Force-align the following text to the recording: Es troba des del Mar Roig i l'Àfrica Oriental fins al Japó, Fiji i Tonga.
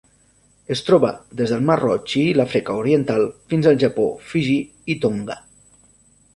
Es 0.75 0.79
troba 0.87 1.11
des 1.41 1.53
del 1.55 1.67
Mar 1.67 1.75
Roig 1.81 2.15
i 2.23 2.25
l'Àfrica 2.39 2.79
Oriental 2.85 3.29
fins 3.53 3.71
al 3.73 3.79
Japó, 3.87 4.09
Fiji 4.33 4.59
i 4.95 5.01
Tonga. 5.05 5.41